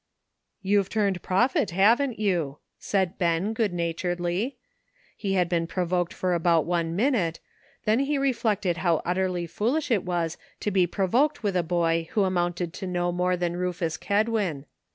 ''You've 0.65 0.89
turned 0.89 1.21
prophet, 1.21 1.69
haven't 1.69 2.17
you?" 2.17 2.57
said 2.79 3.19
Ben, 3.19 3.53
good 3.53 3.71
naturedly. 3.71 4.57
He 5.15 5.33
had 5.33 5.47
been 5.47 5.67
provoked 5.67 6.11
for 6.11 6.33
about 6.33 6.65
one 6.65 6.95
minute; 6.95 7.39
then 7.85 7.99
he 7.99 8.17
reflected 8.17 8.77
how 8.77 9.03
utterly 9.05 9.45
foolish 9.45 9.91
it 9.91 10.03
was 10.03 10.37
to 10.61 10.71
be 10.71 10.87
provoked 10.87 11.43
with 11.43 11.55
a 11.55 11.61
boy 11.61 12.09
who 12.13 12.23
amounted 12.23 12.73
to 12.73 12.87
no 12.87 13.11
more 13.11 13.37
than 13.37 13.55
Rufus 13.57 13.95
Kedwin. 13.95 14.65